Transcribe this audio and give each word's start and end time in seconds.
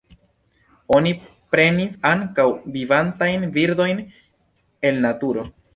Oni 0.99 1.11
prenis 1.55 1.95
ankaŭ 2.13 2.49
vivantajn 2.79 3.49
birdojn 3.59 4.05
el 4.91 5.03
naturo. 5.07 5.51